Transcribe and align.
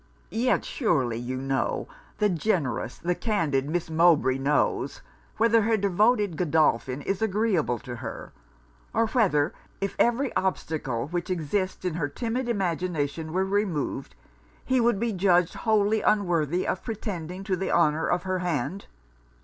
'Yet 0.31 0.65
surely 0.65 1.17
you 1.19 1.37
know, 1.37 1.87
the 2.17 2.27
generous, 2.27 2.97
the 2.97 3.13
candid 3.13 3.69
Miss 3.69 3.87
Mowbray 3.91 4.39
knows, 4.39 5.03
whether 5.37 5.61
her 5.61 5.77
devoted 5.77 6.37
Godolphin 6.37 7.03
is 7.03 7.21
agreeable 7.21 7.77
to 7.77 7.97
her, 7.97 8.33
or 8.95 9.05
whether, 9.09 9.53
if 9.79 9.95
every 9.99 10.35
obstacle 10.35 11.05
which 11.09 11.29
exists 11.29 11.85
in 11.85 11.93
her 11.93 12.09
timid 12.09 12.49
imagination 12.49 13.31
were 13.31 13.45
removed, 13.45 14.15
he 14.65 14.81
would 14.81 14.99
be 14.99 15.13
judged 15.13 15.53
wholly 15.53 16.01
unworthy 16.01 16.67
of 16.67 16.83
pretending 16.83 17.43
to 17.43 17.55
the 17.55 17.71
honour 17.71 18.07
of 18.07 18.23
her 18.23 18.39
hand?' 18.39 18.87